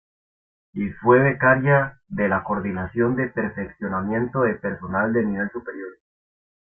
Y 0.73 0.89
fue 0.93 1.19
becaria 1.19 2.01
de 2.07 2.27
la 2.27 2.43
Coordinación 2.43 3.15
de 3.15 3.27
Perfeccionamiento 3.27 4.41
de 4.41 4.55
Personal 4.55 5.13
de 5.13 5.23
Nivel 5.27 5.51
Superior. 5.51 5.93